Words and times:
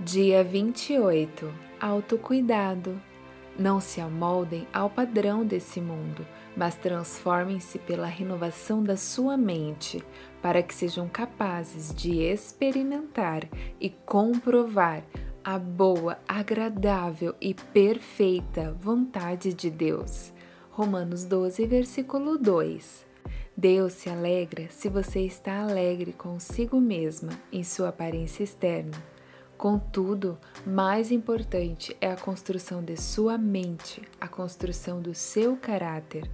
Dia 0.00 0.42
28 0.42 1.54
Autocuidado. 1.80 3.00
Não 3.56 3.80
se 3.80 4.00
amoldem 4.00 4.66
ao 4.72 4.90
padrão 4.90 5.46
desse 5.46 5.80
mundo, 5.80 6.26
mas 6.56 6.74
transformem-se 6.74 7.78
pela 7.78 8.08
renovação 8.08 8.82
da 8.82 8.96
sua 8.96 9.36
mente, 9.36 10.02
para 10.42 10.64
que 10.64 10.74
sejam 10.74 11.08
capazes 11.08 11.94
de 11.94 12.22
experimentar 12.22 13.48
e 13.80 13.88
comprovar 13.88 15.04
a 15.44 15.60
boa, 15.60 16.18
agradável 16.26 17.32
e 17.40 17.54
perfeita 17.54 18.76
vontade 18.80 19.54
de 19.54 19.70
Deus. 19.70 20.32
Romanos 20.72 21.24
12, 21.24 21.64
versículo 21.66 22.36
2. 22.36 23.06
Deus 23.56 23.92
se 23.92 24.10
alegra 24.10 24.66
se 24.70 24.88
você 24.88 25.20
está 25.20 25.60
alegre 25.60 26.12
consigo 26.12 26.80
mesma 26.80 27.30
em 27.52 27.62
sua 27.62 27.90
aparência 27.90 28.42
externa. 28.42 29.13
Contudo, 29.64 30.36
mais 30.66 31.10
importante 31.10 31.96
é 31.98 32.12
a 32.12 32.18
construção 32.18 32.84
de 32.84 33.00
sua 33.00 33.38
mente, 33.38 34.02
a 34.20 34.28
construção 34.28 35.00
do 35.00 35.14
seu 35.14 35.56
caráter. 35.56 36.30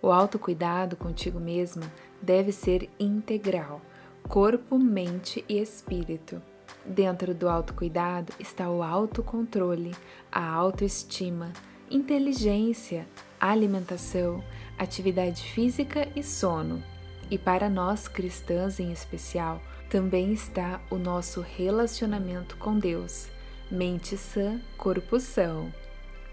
O 0.00 0.10
autocuidado 0.10 0.96
contigo 0.96 1.38
mesma 1.38 1.82
deve 2.22 2.52
ser 2.52 2.88
integral, 2.98 3.82
corpo, 4.26 4.78
mente 4.78 5.44
e 5.46 5.60
espírito. 5.60 6.40
Dentro 6.82 7.34
do 7.34 7.50
autocuidado 7.50 8.32
está 8.40 8.70
o 8.70 8.82
autocontrole, 8.82 9.94
a 10.32 10.42
autoestima, 10.50 11.52
inteligência, 11.90 13.06
alimentação, 13.38 14.42
atividade 14.78 15.42
física 15.42 16.08
e 16.16 16.22
sono. 16.22 16.82
E 17.30 17.38
para 17.38 17.70
nós 17.70 18.08
cristãs 18.08 18.80
em 18.80 18.92
especial, 18.92 19.62
também 19.88 20.32
está 20.32 20.80
o 20.90 20.96
nosso 20.96 21.40
relacionamento 21.40 22.56
com 22.56 22.78
Deus. 22.78 23.28
Mente 23.70 24.16
sã, 24.16 24.60
corpo 24.76 25.20
são. 25.20 25.72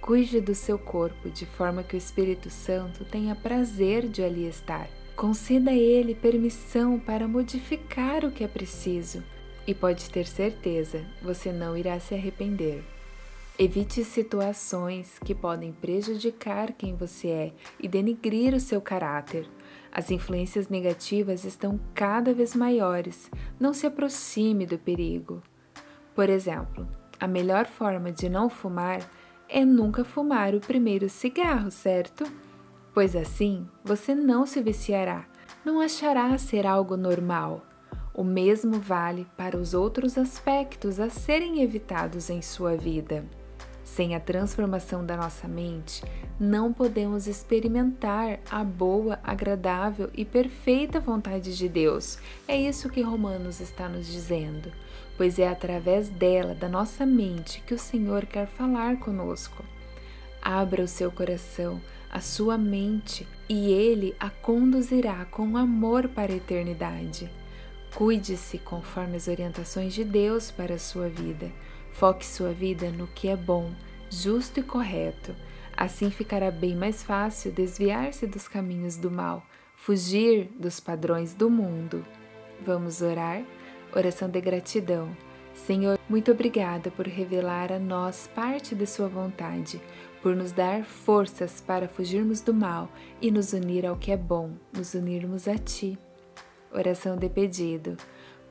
Cuide 0.01 0.41
do 0.41 0.55
seu 0.55 0.79
corpo 0.79 1.29
de 1.29 1.45
forma 1.45 1.83
que 1.83 1.95
o 1.95 1.97
Espírito 1.97 2.49
Santo 2.49 3.05
tenha 3.05 3.35
prazer 3.35 4.07
de 4.07 4.23
ali 4.23 4.47
estar. 4.47 4.87
Conceda 5.15 5.71
a 5.71 5.75
ele 5.75 6.15
permissão 6.15 6.99
para 6.99 7.27
modificar 7.27 8.25
o 8.25 8.31
que 8.31 8.43
é 8.43 8.47
preciso 8.47 9.23
e 9.67 9.73
pode 9.73 10.09
ter 10.09 10.25
certeza, 10.25 11.05
você 11.21 11.51
não 11.51 11.75
irá 11.75 11.99
se 11.99 12.15
arrepender. 12.15 12.83
Evite 13.59 14.03
situações 14.05 15.19
que 15.19 15.35
podem 15.35 15.73
prejudicar 15.73 16.71
quem 16.71 16.95
você 16.95 17.27
é 17.27 17.53
e 17.79 17.87
denigrir 17.87 18.53
o 18.53 18.59
seu 18.59 18.79
caráter. 18.79 19.45
As 19.97 20.11
influências 20.11 20.69
negativas 20.69 21.43
estão 21.43 21.79
cada 21.95 22.31
vez 22.31 22.55
maiores. 22.55 23.31
Não 23.59 23.73
se 23.73 23.87
aproxime 23.87 24.63
do 24.63 24.77
perigo. 24.77 25.41
Por 26.13 26.29
exemplo, 26.29 26.87
a 27.19 27.25
melhor 27.25 27.65
forma 27.65 28.11
de 28.11 28.29
não 28.29 28.47
fumar 28.47 28.99
é 29.49 29.65
nunca 29.65 30.05
fumar 30.05 30.53
o 30.53 30.59
primeiro 30.59 31.09
cigarro, 31.09 31.71
certo? 31.71 32.31
Pois 32.93 33.15
assim 33.15 33.67
você 33.83 34.13
não 34.13 34.45
se 34.45 34.61
viciará, 34.61 35.25
não 35.65 35.81
achará 35.81 36.37
ser 36.37 36.67
algo 36.67 36.95
normal. 36.95 37.65
O 38.13 38.23
mesmo 38.23 38.79
vale 38.79 39.25
para 39.35 39.57
os 39.57 39.73
outros 39.73 40.15
aspectos 40.15 40.99
a 40.99 41.09
serem 41.09 41.63
evitados 41.63 42.29
em 42.29 42.43
sua 42.43 42.77
vida. 42.77 43.25
Sem 43.87 44.13
a 44.13 44.19
transformação 44.19 45.03
da 45.03 45.15
nossa 45.15 45.47
mente, 45.47 46.03
não 46.37 46.73
podemos 46.73 47.25
experimentar 47.25 48.37
a 48.51 48.61
boa, 48.61 49.17
agradável 49.23 50.11
e 50.13 50.25
perfeita 50.25 50.99
vontade 50.99 51.57
de 51.57 51.69
Deus. 51.69 52.19
É 52.47 52.55
isso 52.55 52.89
que 52.89 53.01
Romanos 53.01 53.61
está 53.61 53.87
nos 53.87 54.05
dizendo, 54.05 54.73
pois 55.15 55.39
é 55.39 55.47
através 55.47 56.09
dela, 56.09 56.53
da 56.53 56.67
nossa 56.67 57.05
mente, 57.05 57.63
que 57.65 57.73
o 57.73 57.79
Senhor 57.79 58.25
quer 58.25 58.45
falar 58.45 58.97
conosco. 58.99 59.63
Abra 60.41 60.83
o 60.83 60.87
seu 60.87 61.09
coração, 61.09 61.81
a 62.11 62.19
sua 62.19 62.57
mente, 62.57 63.25
e 63.47 63.71
Ele 63.71 64.13
a 64.19 64.29
conduzirá 64.29 65.25
com 65.31 65.55
amor 65.55 66.09
para 66.09 66.33
a 66.33 66.35
eternidade. 66.35 67.31
Cuide-se 67.95 68.59
conforme 68.59 69.15
as 69.15 69.29
orientações 69.29 69.93
de 69.93 70.03
Deus 70.03 70.51
para 70.51 70.75
a 70.75 70.79
sua 70.79 71.07
vida. 71.07 71.49
Foque 71.97 72.23
sua 72.23 72.53
vida 72.53 72.91
no 72.91 73.07
que 73.07 73.27
é 73.27 73.35
bom, 73.35 73.71
justo 74.07 74.59
e 74.59 74.63
correto. 74.63 75.35
Assim 75.75 76.11
ficará 76.11 76.51
bem 76.51 76.75
mais 76.75 77.01
fácil 77.01 77.51
desviar-se 77.51 78.27
dos 78.27 78.47
caminhos 78.47 78.97
do 78.97 79.09
mal, 79.09 79.43
fugir 79.75 80.47
dos 80.59 80.79
padrões 80.79 81.33
do 81.33 81.49
mundo. 81.49 82.05
Vamos 82.63 83.01
orar? 83.01 83.41
Oração 83.95 84.29
de 84.29 84.39
gratidão. 84.39 85.09
Senhor, 85.55 85.97
muito 86.07 86.31
obrigada 86.31 86.91
por 86.91 87.07
revelar 87.07 87.71
a 87.71 87.79
nós 87.79 88.29
parte 88.35 88.75
de 88.75 88.85
Sua 88.85 89.07
vontade, 89.07 89.81
por 90.21 90.35
nos 90.35 90.51
dar 90.51 90.83
forças 90.83 91.59
para 91.59 91.87
fugirmos 91.87 92.41
do 92.41 92.53
mal 92.53 92.91
e 93.19 93.31
nos 93.31 93.53
unir 93.53 93.87
ao 93.87 93.97
que 93.97 94.11
é 94.11 94.17
bom, 94.17 94.51
nos 94.71 94.93
unirmos 94.93 95.47
a 95.47 95.57
Ti. 95.57 95.97
Oração 96.71 97.17
de 97.17 97.27
pedido. 97.27 97.97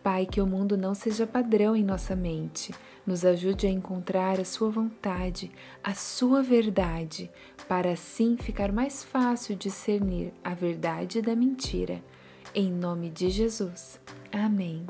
Pai, 0.07 0.25
que 0.25 0.41
o 0.41 0.47
mundo 0.47 0.77
não 0.77 0.95
seja 0.95 1.27
padrão 1.27 1.75
em 1.75 1.83
nossa 1.83 2.15
mente. 2.15 2.73
Nos 3.05 3.25
ajude 3.25 3.67
a 3.67 3.71
encontrar 3.71 4.39
a 4.39 4.45
Sua 4.45 4.71
vontade, 4.71 5.51
a 5.83 5.95
Sua 5.95 6.45
verdade, 6.45 7.29
para 7.67 7.91
assim 7.91 8.37
ficar 8.37 8.71
mais 8.71 9.03
fácil 9.03 9.57
discernir 9.57 10.33
a 10.45 10.55
verdade 10.55 11.21
da 11.21 11.35
mentira. 11.35 12.01
Em 12.55 12.71
nome 12.71 13.11
de 13.11 13.31
Jesus. 13.31 13.99
Amém. 14.31 14.87